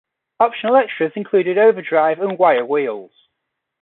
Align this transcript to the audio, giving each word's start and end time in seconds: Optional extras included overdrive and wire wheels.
Optional 0.39 0.77
extras 0.77 1.13
included 1.15 1.59
overdrive 1.59 2.19
and 2.21 2.39
wire 2.39 2.65
wheels. 2.65 3.11